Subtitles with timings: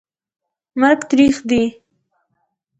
[0.79, 1.63] مرګ تریخ دي